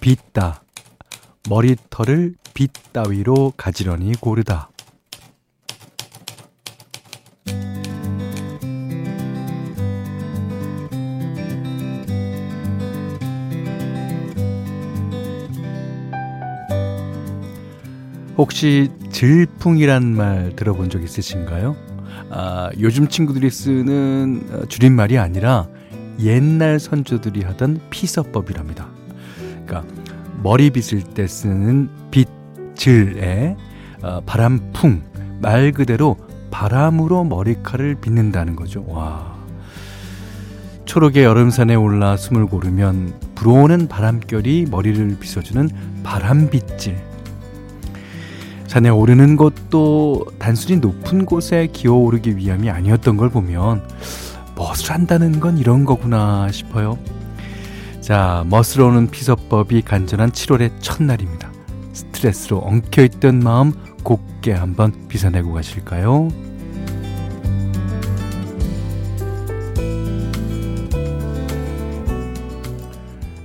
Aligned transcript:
빗다. 0.00 0.62
머리털을 1.48 2.34
빗 2.54 2.70
따위로 2.92 3.52
가지런히 3.56 4.12
고르다. 4.12 4.70
혹시 18.36 18.90
질풍이란 19.10 20.16
말 20.16 20.56
들어본 20.56 20.88
적 20.88 21.02
있으신가요? 21.02 21.76
아, 22.30 22.70
요즘 22.80 23.08
친구들이 23.08 23.50
쓰는 23.50 24.46
어, 24.50 24.64
줄임말이 24.66 25.18
아니라 25.18 25.68
옛날 26.20 26.80
선조들이 26.80 27.42
하던 27.42 27.80
피서법이랍니다. 27.90 28.99
그러니까 29.70 29.84
머리 30.42 30.70
빗을 30.70 31.02
때 31.02 31.28
쓰는 31.28 31.88
빗질에 32.10 33.56
어, 34.02 34.20
바람풍 34.26 35.02
말 35.40 35.70
그대로 35.72 36.16
바람으로 36.50 37.24
머리칼을 37.24 37.94
빗는다는 38.00 38.56
거죠. 38.56 38.84
와. 38.88 39.38
초록의 40.84 41.22
여름산에 41.22 41.76
올라 41.76 42.16
숨을 42.16 42.46
고르면 42.46 43.14
불어오는 43.36 43.86
바람결이 43.86 44.66
머리를 44.70 45.16
빗어주는 45.20 45.70
바람빗질. 46.02 46.96
산에 48.66 48.88
오르는 48.88 49.36
것도 49.36 50.26
단순히 50.38 50.78
높은 50.78 51.26
곳에 51.26 51.68
기어오르기 51.72 52.36
위함이 52.36 52.70
아니었던 52.70 53.16
걸 53.16 53.28
보면 53.28 53.86
멋을 54.56 54.90
한다는 54.90 55.38
건 55.38 55.58
이런 55.58 55.84
거구나 55.84 56.50
싶어요. 56.50 56.98
자, 58.10 58.44
멋을 58.48 58.80
오는 58.80 59.08
피서법이 59.08 59.82
간절한 59.82 60.32
7월의 60.32 60.72
첫날입니다. 60.80 61.52
스트레스로 61.92 62.58
엉켜있던 62.58 63.38
마음 63.38 63.70
곱게 64.02 64.50
한번 64.50 65.06
빗어내고 65.06 65.52
가실까요? 65.52 66.26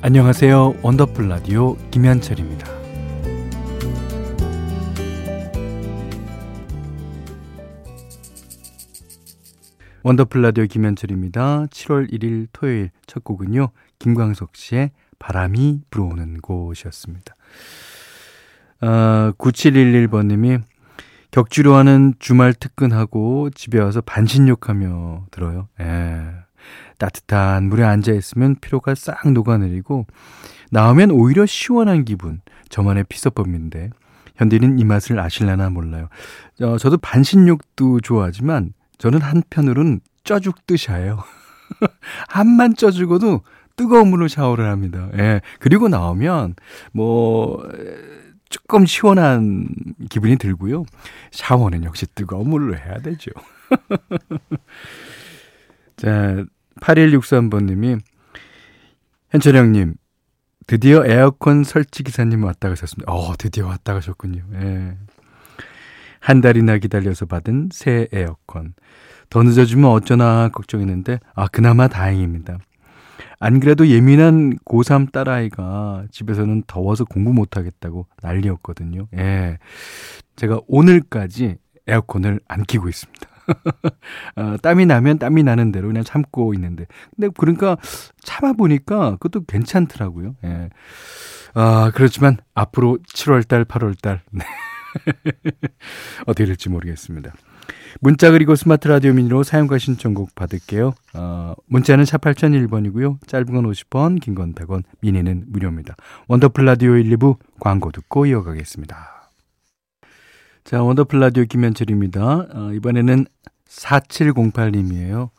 안녕하세요. 0.02 0.78
원더풀 0.82 1.30
라디오 1.30 1.78
김현철입니다. 1.92 2.68
원더풀 10.02 10.42
라디오 10.44 10.66
김현철입니다. 10.66 11.66
7월 11.66 12.12
1일 12.12 12.48
토요일 12.52 12.92
첫 13.08 13.24
곡은요. 13.24 13.70
김광석 14.00 14.56
씨의 14.56 14.92
바람이 15.20 15.82
불어오는 15.90 16.42
곳이었습니다. 16.42 17.34
아, 18.82 19.34
9711번님이 19.38 20.62
격주로 21.32 21.76
하는 21.76 22.14
주말 22.20 22.54
특근하고 22.54 23.50
집에 23.50 23.80
와서 23.80 24.02
반신욕하며 24.02 25.28
들어요. 25.32 25.68
예. 25.82 26.46
따뜻한 26.98 27.68
물에 27.70 27.84
앉아 27.84 28.14
있으면 28.14 28.56
피로가 28.62 28.96
싹 28.96 29.32
녹아내리고 29.32 30.08
나오면 30.72 31.12
오히려 31.12 31.46
시원한 31.46 32.06
기분. 32.06 32.42
저만의 32.70 33.06
피서법인데 33.10 33.90
현디는 34.36 34.80
이 34.80 34.84
맛을 34.84 35.20
아실려나 35.20 35.70
몰라요. 35.70 36.10
어, 36.62 36.78
저도 36.78 36.98
반신욕도 36.98 38.02
좋아하지만 38.02 38.74
저는 38.98 39.22
한편으로는 39.22 40.02
쪄죽듯이 40.24 40.92
해요. 40.92 41.24
한만 42.30 42.76
쪄죽어도 42.76 43.42
뜨거운 43.76 44.10
물로 44.10 44.28
샤워를 44.28 44.70
합니다. 44.70 45.10
예. 45.18 45.42
그리고 45.60 45.90
나오면, 45.90 46.56
뭐, 46.94 47.62
조금 48.50 48.86
시원한 48.86 49.68
기분이 50.10 50.38
들고요. 50.38 50.86
샤워는 51.32 51.84
역시 51.84 52.06
뜨거운 52.16 52.50
물로 52.50 52.76
해야 52.76 53.00
되죠. 53.00 53.32
자, 55.98 56.46
8163번님이, 56.82 58.00
현철 59.32 59.56
형님, 59.56 59.96
드디어 60.68 61.06
에어컨 61.06 61.64
설치 61.64 62.04
기사님 62.04 62.44
왔다 62.44 62.70
가셨습니다. 62.70 63.12
어, 63.12 63.36
드디어 63.38 63.68
왔다 63.68 63.94
가셨군요. 63.94 64.44
예. 64.54 64.98
한 66.20 66.42
달이나 66.42 66.78
기다려서 66.80 67.26
받은 67.26 67.70
새 67.72 68.08
에어컨. 68.12 68.74
더 69.30 69.44
늦어지면 69.44 69.90
어쩌나 69.90 70.50
걱정했는데, 70.50 71.20
아, 71.36 71.48
그나마 71.48 71.88
다행입니다. 71.88 72.58
안 73.40 73.60
그래도 73.60 73.88
예민한 73.88 74.58
고3 74.66 75.12
딸아이가 75.12 76.06
집에서는 76.12 76.64
더워서 76.68 77.06
공부 77.06 77.34
못하겠다고 77.34 78.08
난리였거든요. 78.22 79.08
예. 79.16 79.58
제가 80.36 80.62
오늘까지 80.68 81.58
에어컨을 81.88 82.40
안 82.48 82.64
키고 82.64 82.90
있습니다. 82.90 83.30
어, 84.38 84.58
땀이 84.62 84.86
나면 84.86 85.20
땀이 85.20 85.44
나는 85.44 85.72
대로 85.72 85.88
그냥 85.88 86.04
참고 86.04 86.54
있는데. 86.54 86.86
근데 87.16 87.30
그러니까 87.38 87.78
참아보니까 88.22 89.18
그것도 89.18 89.46
괜찮더라고요. 89.46 90.36
예. 90.44 90.70
아, 91.54 91.92
그렇지만 91.94 92.38
앞으로 92.54 92.98
7월달, 93.14 93.66
8월달. 93.66 94.20
네. 94.32 94.44
어떻게 96.26 96.46
될지 96.46 96.70
모르겠습니다. 96.70 97.34
문자 98.02 98.32
그리고 98.32 98.56
스마트 98.56 98.88
라디오 98.88 99.14
미니로 99.14 99.44
사연과 99.44 99.78
신청곡 99.78 100.36
받을게요. 100.36 100.94
어, 101.14 101.54
문자는 101.68 102.06
샵 102.06 102.22
8000번이고요. 102.22 103.26
짧은 103.28 103.46
건 103.54 103.66
50원, 103.72 104.20
긴 104.20 104.36
건 104.36 104.54
100원, 104.54 104.84
미니는 105.02 105.46
무료입니다. 105.48 105.96
원더풀 106.28 106.66
라디오 106.66 106.96
1, 106.96 107.18
2부 107.18 107.38
광고 107.60 107.92
듣고 107.92 108.26
이어가겠습니다. 108.26 109.30
자, 110.66 110.84
원더풀 110.84 111.20
라디오 111.20 111.44
김현철입니다. 111.46 112.48
어, 112.54 112.72
이번에는 112.74 113.26
4708님이에요. 113.70 115.30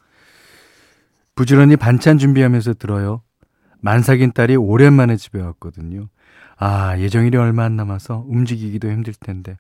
부지런히 1.35 1.77
반찬 1.77 2.19
준비하면서 2.19 2.75
들어요. 2.75 3.23
만삭인 3.81 4.33
딸이 4.33 4.57
오랜만에 4.57 5.17
집에 5.17 5.41
왔거든요. 5.41 6.09
아, 6.59 6.99
예정일이 6.99 7.37
얼마 7.37 7.65
안 7.65 7.77
남아서 7.77 8.25
움직이기도 8.27 8.91
힘들 8.91 9.13
텐데. 9.15 9.57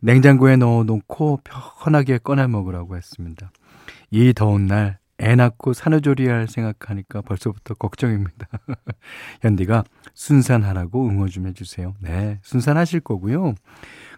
냉장고에 0.00 0.56
넣어놓고 0.56 1.40
편하게 1.82 2.18
꺼내 2.18 2.46
먹으라고 2.46 2.96
했습니다. 2.96 3.50
이 4.10 4.32
더운 4.34 4.66
날 4.66 5.00
애 5.22 5.34
낳고 5.34 5.74
산후조리할 5.74 6.48
생각하니까 6.48 7.20
벌써부터 7.20 7.74
걱정입니다. 7.74 8.48
현디가 9.42 9.84
순산하라고 10.14 11.08
응원 11.08 11.28
좀 11.28 11.46
해주세요. 11.46 11.94
네, 12.00 12.38
순산하실 12.42 13.00
거고요. 13.00 13.54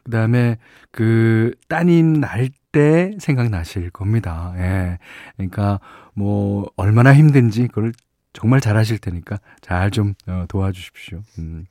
그 0.04 0.10
다음에 0.10 0.58
그 0.90 1.54
따님 1.68 2.20
날 2.20 2.50
때 2.72 3.14
생각나실 3.18 3.90
겁니다. 3.90 4.54
예. 4.56 4.98
그러니까 5.36 5.78
뭐 6.14 6.70
얼마나 6.76 7.12
힘든지 7.12 7.68
그걸 7.68 7.92
정말 8.32 8.62
잘하실 8.62 8.96
테니까 8.96 9.40
잘좀 9.60 10.14
어, 10.26 10.46
도와주십시오. 10.48 11.20
음. 11.38 11.66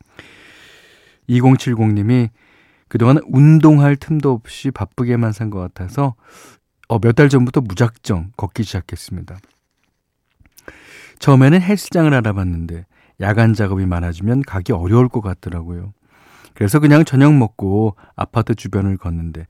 2070님이 1.28 2.30
그동안 2.92 3.20
운동할 3.26 3.96
틈도 3.96 4.32
없이 4.34 4.70
바쁘게만 4.70 5.32
산 5.32 5.50
것 5.50 5.60
같아서 5.60 6.16
어, 6.90 7.00
몇 7.00 7.14
달 7.14 7.30
전부터 7.30 7.62
무작정 7.62 8.34
걷기 8.36 8.64
시작했습니다. 8.64 9.38
처음에는 11.20 11.62
헬스장을 11.62 12.14
알아봤는데 12.14 12.86
야간 13.22 13.54
작업이 13.54 13.86
많아지면 13.86 14.42
가기 14.42 14.74
어려울 14.74 15.08
것 15.08 15.22
같더라고요. 15.22 15.94
그래서 16.54 16.80
그냥 16.80 17.06
저녁 17.06 17.34
먹고 17.34 17.96
아파트 18.18 18.56
주변을 18.56 18.98
걷는데 18.98 19.48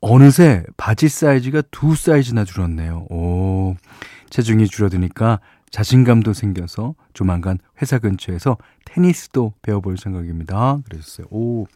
어느새 0.00 0.62
바지 0.76 1.08
사이즈가 1.08 1.60
두 1.72 1.96
사이즈나 1.96 2.44
줄었네요. 2.44 3.06
오, 3.10 3.74
체중이 4.30 4.68
줄어드니까 4.68 5.40
자신감도 5.70 6.34
생겨서 6.34 6.94
조만간 7.14 7.58
회사 7.82 7.98
근처에서 7.98 8.58
테니스도 8.84 9.54
배워볼 9.62 9.96
생각입니다. 9.96 10.78
그랬어요. 10.84 11.26
오, 11.30 11.66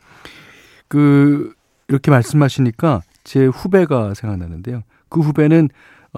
그, 0.89 1.55
이렇게 1.89 2.11
말씀하시니까 2.11 3.03
제 3.25 3.47
후배가 3.47 4.15
생각나는데요. 4.15 4.83
그 5.09 5.21
후배는, 5.21 5.69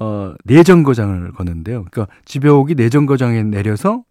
어, 0.00 0.34
내정거장을 0.44 1.32
걷는데요. 1.32 1.84
그러니까 1.90 2.14
집에 2.24 2.48
오기 2.48 2.74
내정거장에 2.76 3.42
내려서 3.44 4.04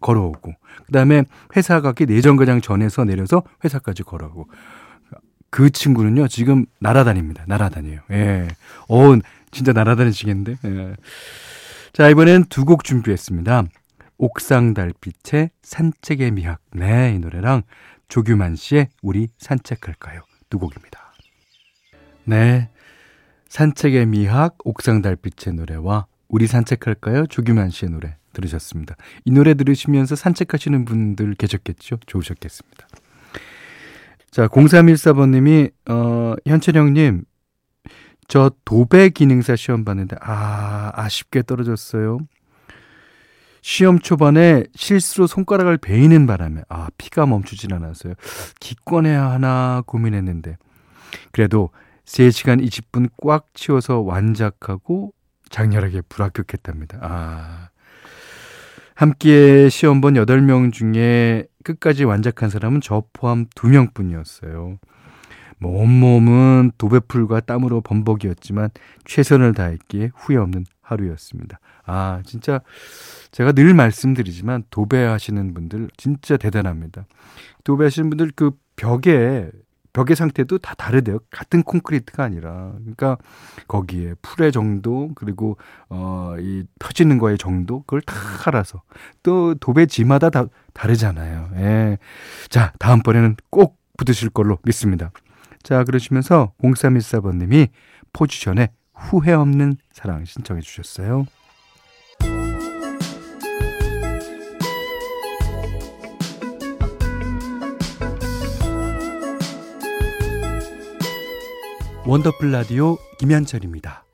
걸어오고, 0.00 0.52
그 0.86 0.92
다음에 0.92 1.24
회사 1.56 1.80
가기 1.80 2.06
내정거장 2.06 2.60
전에서 2.60 3.04
내려서 3.04 3.42
회사까지 3.64 4.02
걸어오고, 4.02 4.48
그 5.50 5.70
친구는요, 5.70 6.28
지금 6.28 6.66
날아다닙니다. 6.80 7.44
날아다녀요. 7.46 8.00
예. 8.10 8.48
어, 8.88 8.98
진짜 9.50 9.72
날아다니시겠는데? 9.72 10.56
예. 10.64 10.96
자, 11.92 12.08
이번엔 12.08 12.46
두 12.46 12.64
곡 12.64 12.82
준비했습니다. 12.84 13.64
옥상 14.18 14.74
달빛의 14.74 15.50
산책의 15.62 16.32
미학. 16.32 16.58
네, 16.72 17.14
이 17.14 17.18
노래랑 17.18 17.62
조규만 18.14 18.54
씨의 18.54 18.90
우리 19.02 19.26
산책할까요? 19.38 20.20
두 20.48 20.60
곡입니다. 20.60 21.14
네. 22.22 22.70
산책의 23.48 24.06
미학, 24.06 24.56
옥상 24.64 25.02
달빛의 25.02 25.54
노래와 25.54 26.06
우리 26.28 26.46
산책할까요? 26.46 27.26
조규만 27.26 27.70
씨의 27.70 27.90
노래 27.90 28.16
들으셨습니다. 28.32 28.94
이 29.24 29.32
노래 29.32 29.54
들으시면서 29.54 30.14
산책하시는 30.14 30.84
분들 30.84 31.34
계셨겠죠? 31.34 31.98
좋으셨겠습니다. 32.06 32.86
자, 34.30 34.46
0314번님이, 34.46 35.72
어, 35.90 36.36
현철형님, 36.46 37.24
저 38.28 38.52
도배 38.64 39.08
기능사 39.08 39.56
시험 39.56 39.84
봤는데, 39.84 40.14
아, 40.20 40.92
아쉽게 40.94 41.42
떨어졌어요. 41.42 42.18
시험 43.64 43.98
초반에 43.98 44.64
실수로 44.74 45.26
손가락을 45.26 45.78
베이는 45.78 46.26
바람에, 46.26 46.64
아, 46.68 46.88
피가 46.98 47.24
멈추질 47.24 47.72
않았어요. 47.72 48.12
기권해야 48.60 49.30
하나 49.30 49.82
고민했는데, 49.86 50.58
그래도 51.32 51.70
3시간 52.04 52.62
20분 52.62 53.08
꽉 53.16 53.46
치워서 53.54 54.00
완작하고 54.00 55.14
장렬하게 55.48 56.02
불합격했답니다. 56.10 56.98
아. 57.00 57.70
함께 58.94 59.70
시험 59.70 60.02
본 60.02 60.12
8명 60.12 60.70
중에 60.70 61.46
끝까지 61.64 62.04
완작한 62.04 62.50
사람은 62.50 62.82
저 62.82 63.04
포함 63.14 63.46
2명 63.54 63.94
뿐이었어요. 63.94 64.76
뭐 65.58 65.80
온몸은 65.80 66.72
도배풀과 66.76 67.40
땀으로 67.40 67.80
범벅이었지만 67.80 68.68
최선을 69.06 69.54
다했기에 69.54 70.10
후회 70.14 70.36
없는 70.36 70.66
하루였습니다. 70.84 71.58
아, 71.84 72.22
진짜 72.24 72.60
제가 73.32 73.52
늘 73.52 73.74
말씀드리지만 73.74 74.64
도배하시는 74.70 75.54
분들 75.54 75.88
진짜 75.96 76.36
대단합니다. 76.36 77.06
도배하시는 77.64 78.10
분들 78.10 78.32
그 78.36 78.52
벽에 78.76 79.50
벽의 79.94 80.16
상태도 80.16 80.58
다 80.58 80.74
다르대요. 80.74 81.20
같은 81.30 81.62
콘크리트가 81.62 82.24
아니라. 82.24 82.72
그러니까 82.78 83.16
거기에 83.68 84.14
풀의 84.20 84.50
정도 84.52 85.12
그리고 85.14 85.56
어이 85.88 86.64
펴지는 86.80 87.16
거의 87.18 87.38
정도 87.38 87.80
그걸 87.82 88.02
다 88.02 88.14
알아서 88.44 88.82
또 89.22 89.54
도배지마다 89.54 90.30
다 90.30 90.46
다르잖아요. 90.74 91.50
예. 91.54 91.98
자, 92.50 92.72
다음번에는 92.80 93.36
꼭 93.50 93.78
붙으실 93.96 94.30
걸로 94.30 94.58
믿습니다. 94.64 95.12
자, 95.62 95.84
그러시면서 95.84 96.52
0314번 96.60 97.36
님이 97.36 97.68
포지션에 98.12 98.70
후회 98.94 99.32
없는 99.32 99.76
사랑 99.92 100.24
신청해 100.24 100.60
주셨어요. 100.62 101.26
원더풀 112.06 112.52
라디오 112.52 112.98
김현철입니다. 113.18 114.04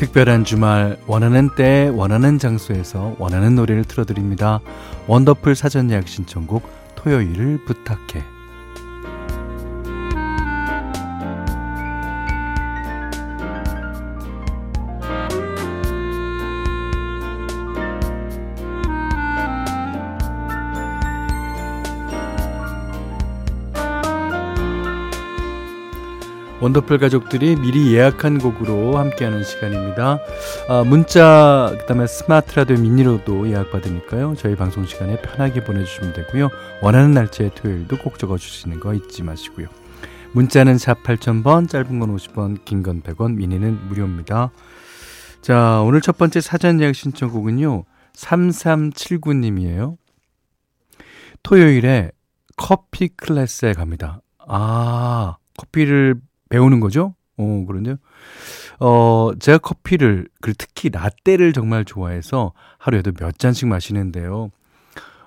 특별한 0.00 0.44
주말 0.44 0.98
원하는 1.06 1.50
때 1.54 1.92
원하는 1.94 2.38
장소에서 2.38 3.16
원하는 3.18 3.54
노래를 3.54 3.84
틀어드립니다. 3.84 4.60
원더풀 5.06 5.54
사전 5.54 5.90
예약 5.90 6.08
신청곡 6.08 6.62
토요일을 6.94 7.66
부탁해 7.66 8.24
원더풀 26.60 26.98
가족들이 26.98 27.56
미리 27.56 27.94
예약한 27.94 28.38
곡으로 28.38 28.98
함께하는 28.98 29.44
시간입니다. 29.44 30.18
아, 30.68 30.84
문자 30.84 31.74
그다음에 31.80 32.06
스마트 32.06 32.54
라디오 32.54 32.76
미니로도 32.76 33.48
예약 33.48 33.70
받으니까요. 33.70 34.34
저희 34.36 34.56
방송 34.56 34.84
시간에 34.84 35.18
편하게 35.22 35.64
보내주시면 35.64 36.12
되고요. 36.12 36.50
원하는 36.82 37.12
날짜의 37.12 37.52
토요일도 37.54 37.96
꼭 37.98 38.18
적어주시는 38.18 38.78
거 38.78 38.92
잊지 38.92 39.22
마시고요. 39.22 39.68
문자는 40.32 40.76
샵 40.76 41.02
8000번, 41.02 41.68
짧은 41.68 41.98
건 41.98 42.14
50원, 42.14 42.64
긴 42.64 42.82
건 42.82 43.00
100원, 43.02 43.34
미니는 43.36 43.88
무료입니다. 43.88 44.50
자, 45.40 45.80
오늘 45.80 46.02
첫 46.02 46.18
번째 46.18 46.42
사전 46.42 46.78
예약 46.80 46.94
신청곡은요. 46.94 47.84
3379님이에요. 48.14 49.96
토요일에 51.42 52.10
커피 52.56 53.08
클래스에 53.08 53.72
갑니다. 53.72 54.20
아, 54.46 55.36
커피를 55.56 56.20
배우는 56.50 56.80
거죠? 56.80 57.14
어, 57.38 57.64
그런데요. 57.66 57.96
어, 58.80 59.30
제가 59.38 59.58
커피를, 59.58 60.28
그 60.42 60.52
특히 60.52 60.90
라떼를 60.90 61.52
정말 61.52 61.84
좋아해서 61.84 62.52
하루에도 62.78 63.12
몇 63.12 63.38
잔씩 63.38 63.68
마시는데요. 63.68 64.50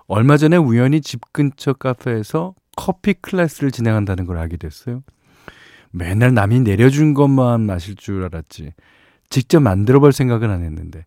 얼마 0.07 0.37
전에 0.37 0.57
우연히 0.57 1.01
집 1.01 1.21
근처 1.33 1.73
카페에서 1.73 2.53
커피 2.75 3.13
클래스를 3.13 3.71
진행한다는 3.71 4.25
걸 4.25 4.37
알게 4.37 4.57
됐어요. 4.57 5.01
맨날 5.91 6.33
남이 6.33 6.61
내려준 6.61 7.13
것만 7.13 7.61
마실 7.61 7.95
줄 7.95 8.23
알았지. 8.23 8.73
직접 9.29 9.59
만들어 9.59 9.99
볼 9.99 10.11
생각은 10.11 10.49
안 10.51 10.63
했는데. 10.63 11.05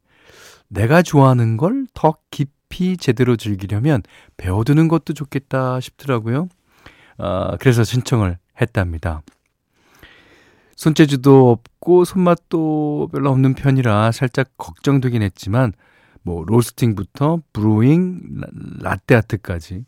내가 0.68 1.02
좋아하는 1.02 1.56
걸 1.56 1.86
더 1.94 2.14
깊이 2.30 2.96
제대로 2.96 3.36
즐기려면 3.36 4.02
배워두는 4.36 4.88
것도 4.88 5.12
좋겠다 5.12 5.80
싶더라고요. 5.80 6.48
아, 7.18 7.56
그래서 7.60 7.84
신청을 7.84 8.38
했답니다. 8.60 9.22
손재주도 10.76 11.50
없고 11.50 12.04
손맛도 12.04 13.08
별로 13.12 13.30
없는 13.30 13.54
편이라 13.54 14.12
살짝 14.12 14.48
걱정되긴 14.58 15.22
했지만 15.22 15.72
뭐 16.22 16.44
로스팅부터 16.46 17.40
브루잉, 17.52 18.20
라떼 18.80 19.14
아트까지 19.14 19.84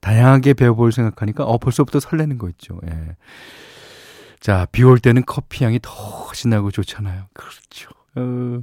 다양하게 0.00 0.54
배워볼 0.54 0.92
생각하니까 0.92 1.44
어 1.44 1.58
벌써부터 1.58 2.00
설레는 2.00 2.36
거 2.38 2.48
있죠. 2.50 2.80
예. 2.86 3.16
자, 4.40 4.66
비 4.72 4.82
올 4.82 4.98
때는 4.98 5.22
커피 5.24 5.64
향이 5.64 5.78
더 5.80 5.90
신나고 6.34 6.70
좋잖아요. 6.70 7.28
그렇죠. 7.32 7.90
어, 8.16 8.60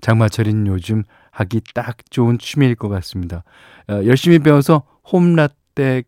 장마철인 0.00 0.66
요즘 0.66 1.04
하기 1.30 1.60
딱 1.74 1.98
좋은 2.10 2.38
취미일 2.38 2.74
것 2.74 2.88
같습니다. 2.88 3.44
어, 3.88 4.00
열심히 4.04 4.38
배워서 4.40 4.82
홈라떼 5.12 6.02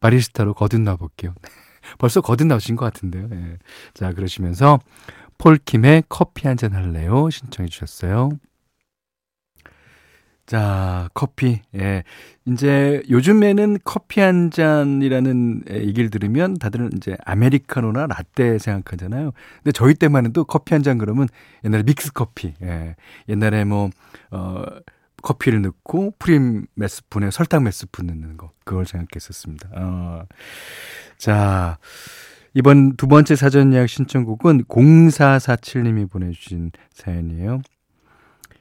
바리스타로 0.00 0.54
거듭나 0.54 0.96
볼게요. 0.96 1.34
벌써 1.98 2.20
거듭나신 2.20 2.76
것 2.76 2.84
같은데요. 2.86 3.28
예. 3.32 3.58
자, 3.94 4.12
그러시면서 4.12 4.78
폴킴의 5.38 6.04
커피 6.08 6.46
한 6.48 6.56
잔 6.56 6.72
할래요? 6.74 7.28
신청해 7.30 7.68
주셨어요. 7.68 8.30
자, 10.46 11.08
커피. 11.14 11.60
예. 11.76 12.02
이제 12.46 13.02
요즘에는 13.08 13.78
커피 13.84 14.20
한 14.20 14.50
잔이라는 14.50 15.62
얘기를 15.70 16.10
들으면 16.10 16.54
다들 16.58 16.90
이제 16.96 17.16
아메리카노나 17.24 18.06
라떼 18.08 18.58
생각하잖아요. 18.58 19.32
근데 19.62 19.72
저희 19.72 19.94
때만 19.94 20.26
해도 20.26 20.44
커피 20.44 20.74
한 20.74 20.82
잔 20.82 20.98
그러면 20.98 21.28
옛날에 21.64 21.84
믹스 21.84 22.12
커피. 22.12 22.54
예. 22.62 22.96
옛날에 23.28 23.64
뭐, 23.64 23.90
어, 24.32 24.64
커피를 25.22 25.62
넣고 25.62 26.14
프림 26.18 26.66
몇 26.74 26.88
스푼에 26.88 27.30
설탕 27.30 27.64
몇 27.64 27.72
스푼 27.72 28.06
넣는 28.06 28.36
거. 28.36 28.50
그걸 28.64 28.84
생각했었습니다. 28.84 29.70
어. 29.74 30.26
자, 31.16 31.78
이번 32.54 32.96
두 32.96 33.06
번째 33.06 33.36
사전 33.36 33.72
예약 33.72 33.88
신청곡은 33.88 34.64
0447님이 34.64 36.10
보내주신 36.10 36.72
사연이에요. 36.92 37.60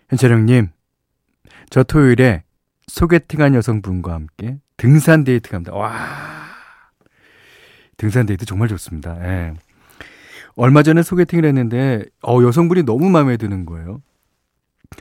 현철형님, 0.09 0.69
저 1.69 1.83
토요일에 1.83 2.43
소개팅한 2.87 3.55
여성분과 3.55 4.13
함께 4.13 4.57
등산 4.77 5.23
데이트 5.23 5.49
갑니다. 5.49 5.73
와, 5.73 5.89
등산 7.97 8.25
데이트 8.25 8.45
정말 8.45 8.67
좋습니다. 8.69 9.17
예. 9.23 9.53
얼마 10.55 10.83
전에 10.83 11.01
소개팅을 11.01 11.45
했는데, 11.45 12.03
어, 12.21 12.41
여성분이 12.41 12.83
너무 12.83 13.09
마음에 13.09 13.37
드는 13.37 13.65
거예요. 13.65 14.01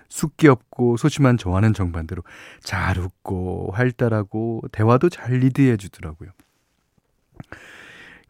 숫기 0.08 0.48
없고 0.48 0.96
소심한 0.96 1.36
저와는 1.36 1.74
정반대로 1.74 2.22
잘 2.62 2.98
웃고 2.98 3.72
활달하고 3.74 4.62
대화도 4.72 5.08
잘 5.08 5.34
리드해 5.34 5.76
주더라고요. 5.76 6.30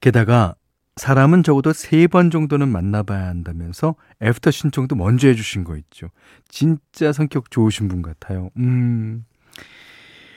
게다가 0.01 0.55
사람은 0.97 1.43
적어도 1.43 1.73
세 1.73 2.07
번 2.09 2.31
정도는 2.31 2.69
만나봐야 2.69 3.27
한다면서 3.27 3.95
애프터 4.23 4.51
신청도 4.51 4.97
먼저 4.97 5.29
해주신 5.29 5.65
거 5.65 5.77
있죠. 5.77 6.09
진짜 6.49 7.13
성격 7.13 7.51
좋으신 7.51 7.89
분 7.89 8.03
같아요. 8.03 8.51
음. 8.57 9.25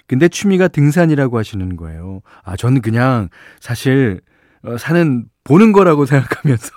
근데 0.07 0.27
취미가 0.27 0.67
등산이라고 0.67 1.37
하시는 1.37 1.75
거예요. 1.75 2.21
아, 2.43 2.55
저는 2.55 2.81
그냥 2.81 3.29
사실 3.59 4.21
어, 4.63 4.77
산은 4.77 5.25
보는 5.43 5.71
거라고 5.71 6.05
생각하면서 6.05 6.69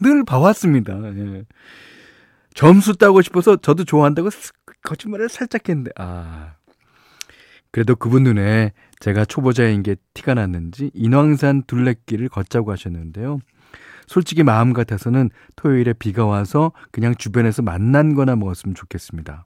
늘 0.00 0.24
봐왔습니다. 0.24 0.92
예. 1.16 1.44
점수 2.54 2.96
따고 2.96 3.22
싶어서 3.22 3.56
저도 3.56 3.84
좋아한다고 3.84 4.30
거짓말을 4.82 5.28
살짝 5.28 5.68
했는데, 5.68 5.90
아. 5.96 6.54
그래도 7.72 7.94
그분 7.94 8.24
눈에 8.24 8.72
제가 8.98 9.24
초보자인 9.24 9.82
게 9.82 9.96
티가 10.14 10.34
났는지 10.34 10.90
인왕산 10.92 11.64
둘레길을 11.66 12.28
걷자고 12.28 12.72
하셨는데요. 12.72 13.38
솔직히 14.06 14.42
마음 14.42 14.72
같아서는 14.72 15.30
토요일에 15.54 15.92
비가 15.92 16.26
와서 16.26 16.72
그냥 16.90 17.14
주변에서 17.14 17.62
만난 17.62 18.14
거나 18.14 18.34
먹었으면 18.34 18.74
좋겠습니다. 18.74 19.44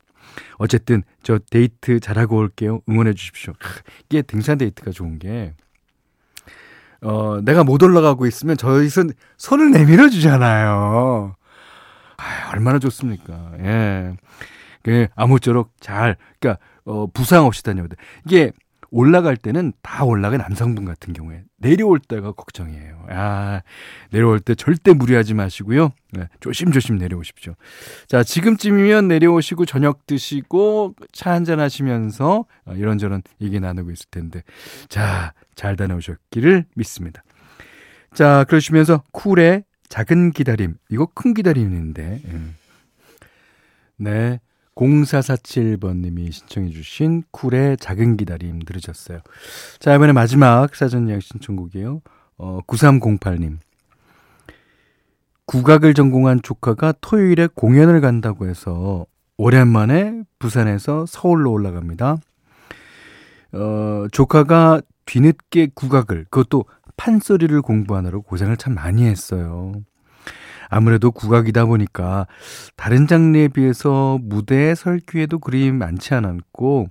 어쨌든 0.57 1.03
저 1.23 1.39
데이트 1.39 2.01
잘하고 2.01 2.39
올게요. 2.39 2.81
응원해 2.89 3.13
주십시오. 3.13 3.53
이게 4.09 4.23
등산 4.23 4.57
데이트가 4.57 4.91
좋은 4.91 5.19
게 5.19 5.55
어, 7.03 7.41
내가 7.43 7.63
못 7.63 7.83
올라가고 7.83 8.27
있으면 8.27 8.57
저희 8.57 8.89
손, 8.89 9.11
손을 9.37 9.71
내밀어 9.71 10.09
주잖아요. 10.09 11.37
아, 12.55 12.57
얼마나 12.57 12.79
좋습니까? 12.79 13.53
예. 13.61 14.17
그 14.83 15.07
아무쪼록 15.15 15.73
잘, 15.81 16.17
그러니까 16.39 16.63
어, 16.85 17.07
부상 17.07 17.47
없이 17.47 17.63
다녀오다. 17.63 17.97
이게 18.27 18.53
올라갈 18.91 19.37
때는 19.37 19.73
다 19.83 20.05
올라간 20.05 20.39
남성분 20.39 20.85
같은 20.85 21.13
경우에 21.15 21.43
내려올 21.57 21.99
때가 21.99 22.31
걱정이에요. 22.33 23.07
아, 23.11 23.63
내려올 24.13 24.39
때 24.39 24.55
절대 24.55 24.93
무리하지 24.93 25.35
마시고요. 25.35 25.91
네, 26.13 26.29
조심조심 26.39 26.99
내려오십시오. 26.99 27.55
자, 28.07 28.23
지금쯤이면 28.23 29.09
내려오시고 29.09 29.65
저녁 29.65 30.07
드시고 30.07 30.95
차 31.13 31.33
한잔 31.33 31.59
하시면서 31.59 32.45
어, 32.67 32.73
이런저런 32.75 33.23
얘기 33.41 33.59
나누고 33.59 33.91
있을 33.91 34.07
텐데. 34.11 34.43
자, 34.89 35.33
잘 35.57 35.75
다녀오셨기를 35.75 36.67
믿습니다. 36.77 37.25
자, 38.13 38.45
그러시면서 38.45 39.03
쿨의 39.11 39.65
작은 39.95 40.33
기다림. 40.33 40.75
이거 40.91 41.07
큰 41.15 41.35
기다림인데. 41.35 42.23
음. 42.25 42.57
네. 43.97 44.41
0447번님이 44.75 46.33
신청해주신 46.33 47.23
쿨의 47.31 47.77
작은 47.77 48.17
기다림 48.17 48.59
들으셨어요. 48.65 49.21
자, 49.79 49.95
이번에 49.95 50.13
마지막 50.13 50.75
사전 50.75 51.09
예약 51.09 51.23
신청곡이에요. 51.23 52.03
어, 52.39 52.59
9308님. 52.67 53.59
국악을 55.47 55.95
전공한 55.95 56.43
조카가 56.43 56.95
토요일에 57.01 57.47
공연을 57.55 58.01
간다고 58.01 58.49
해서 58.49 59.07
오랜만에 59.37 60.25
부산에서 60.41 61.07
서울로 61.07 61.53
올라갑니다. 61.53 62.17
어, 63.53 64.07
조카가 64.11 64.81
뒤늦게 65.07 65.69
국악을, 65.73 66.25
그것도 66.31 66.65
판소리를 66.97 67.61
공부하느라 67.63 68.19
고생을 68.19 68.57
참 68.57 68.75
많이 68.75 69.05
했어요. 69.05 69.73
아무래도 70.69 71.11
국악이다 71.11 71.67
보니까 71.67 72.27
다른 72.77 73.07
장르에 73.07 73.49
비해서 73.49 74.19
무대에 74.23 74.75
설 74.75 74.99
기회도 74.99 75.39
그리 75.39 75.71
많지 75.71 76.15
않았고 76.15 76.89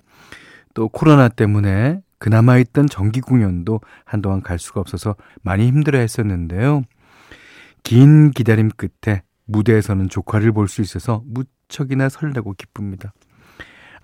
또 0.74 0.88
코로나 0.88 1.28
때문에 1.28 2.00
그나마 2.18 2.56
있던 2.58 2.86
정기 2.88 3.20
공연도 3.20 3.80
한동안 4.04 4.40
갈 4.42 4.58
수가 4.58 4.80
없어서 4.80 5.16
많이 5.42 5.66
힘들어 5.66 5.98
했었는데요. 5.98 6.82
긴 7.82 8.30
기다림 8.30 8.70
끝에 8.76 9.22
무대에서는 9.46 10.08
조카를 10.08 10.52
볼 10.52 10.68
수 10.68 10.80
있어서 10.80 11.22
무척이나 11.26 12.08
설레고 12.08 12.54
기쁩니다. 12.54 13.12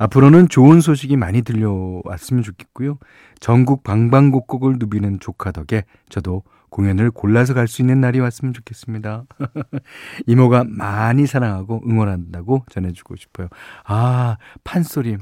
앞으로는 0.00 0.49
좋은 0.49 0.80
소식이 0.80 1.19
많이 1.19 1.42
들려왔으면 1.42 2.42
좋겠고요. 2.42 2.99
전국 3.38 3.83
방방곡곡을 3.83 4.76
누비는 4.78 5.21
조카 5.21 5.52
덕에 5.52 5.85
저도 6.09 6.42
공연을 6.71 7.11
골라서 7.11 7.52
갈 7.52 7.69
수 7.69 7.83
있는 7.83 8.00
날이 8.00 8.19
왔으면 8.19 8.54
좋겠습니다. 8.54 9.25
이모가 10.26 10.64
많이 10.66 11.26
사랑하고 11.26 11.83
응원한다고 11.87 12.64
전해주고 12.71 13.16
싶어요. 13.16 13.49
아, 13.85 14.38
판소리. 14.64 15.19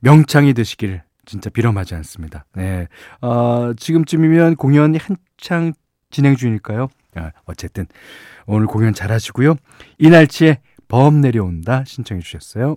명창이 0.00 0.54
되시길 0.54 1.02
진짜 1.24 1.50
비럼하지 1.50 1.96
않습니다. 1.96 2.44
네. 2.54 2.86
어, 3.20 3.72
지금쯤이면 3.76 4.54
공연이 4.56 4.98
한창 4.98 5.72
진행 6.10 6.36
중일까요? 6.36 6.88
아, 7.16 7.32
어쨌든 7.46 7.86
오늘 8.46 8.66
공연 8.68 8.94
잘 8.94 9.10
하시고요. 9.10 9.56
이 9.98 10.08
날치에 10.08 10.60
범 10.86 11.20
내려온다 11.20 11.82
신청해 11.84 12.22
주셨어요. 12.22 12.76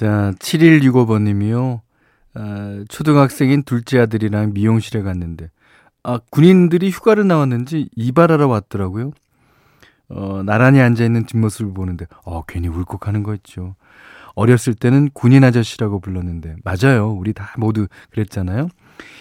자, 0.00 0.32
7165번님이요. 0.38 1.82
아, 2.32 2.84
초등학생인 2.88 3.64
둘째 3.64 3.98
아들이랑 3.98 4.54
미용실에 4.54 5.02
갔는데, 5.02 5.50
아, 6.02 6.18
군인들이 6.30 6.88
휴가를 6.88 7.26
나왔는지 7.26 7.90
이발하러 7.94 8.48
왔더라고요. 8.48 9.10
어, 10.08 10.42
나란히 10.42 10.80
앉아있는 10.80 11.26
뒷모습을 11.26 11.74
보는데, 11.74 12.06
어, 12.24 12.44
괜히 12.48 12.68
울컥하는 12.68 13.22
거 13.22 13.34
있죠. 13.34 13.74
어렸을 14.34 14.72
때는 14.72 15.10
군인 15.12 15.44
아저씨라고 15.44 16.00
불렀는데, 16.00 16.56
맞아요. 16.64 17.12
우리 17.12 17.34
다 17.34 17.52
모두 17.58 17.86
그랬잖아요. 18.08 18.70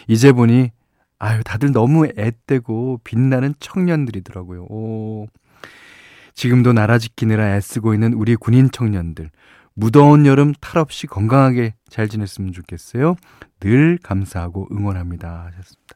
이제 0.07 0.31
보니, 0.31 0.71
아유, 1.17 1.43
다들 1.43 1.73
너무 1.73 2.07
앳되고 2.15 3.01
빛나는 3.03 3.53
청년들이더라고요. 3.59 4.63
오. 4.69 5.27
지금도 6.35 6.71
나라 6.71 6.97
지키느라 6.97 7.57
애쓰고 7.57 7.93
있는 7.93 8.13
우리 8.13 8.37
군인 8.37 8.71
청년들. 8.71 9.29
무더운 9.79 10.25
여름 10.25 10.53
탈 10.59 10.81
없이 10.81 11.07
건강하게 11.07 11.73
잘 11.89 12.09
지냈으면 12.09 12.51
좋겠어요. 12.51 13.15
늘 13.61 13.97
감사하고 14.03 14.67
응원합니다. 14.71 15.45
하셨습니다. 15.47 15.95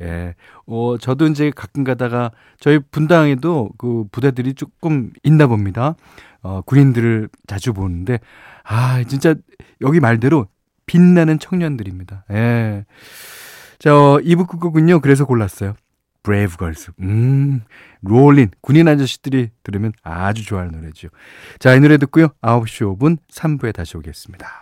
예. 0.00 0.34
어, 0.66 0.98
저도 0.98 1.28
이제 1.28 1.52
가끔 1.54 1.84
가다가 1.84 2.32
저희 2.58 2.80
분당에도 2.90 3.70
그 3.78 4.04
부대들이 4.10 4.54
조금 4.54 5.12
있나 5.22 5.46
봅니다. 5.46 5.94
어, 6.42 6.62
군인들을 6.62 7.28
자주 7.46 7.72
보는데, 7.72 8.18
아, 8.64 9.04
진짜 9.04 9.36
여기 9.82 10.00
말대로 10.00 10.48
빛나는 10.86 11.38
청년들입니다. 11.38 12.24
예. 12.32 12.84
자, 13.78 13.90
2부 13.90 14.48
끝곡은요, 14.48 14.98
그래서 15.00 15.24
골랐어요. 15.24 15.74
브레이브 16.22 16.56
걸스. 16.56 16.92
음, 17.00 17.62
롤린. 18.02 18.50
군인 18.60 18.88
아저씨들이 18.88 19.50
들으면 19.62 19.92
아주 20.02 20.44
좋아하는 20.44 20.72
노래죠. 20.72 21.08
자, 21.58 21.74
이 21.74 21.80
노래 21.80 21.96
듣고요. 21.98 22.28
9시 22.42 22.96
5분 22.96 23.18
3부에 23.30 23.74
다시 23.74 23.96
오겠습니다. 23.96 24.61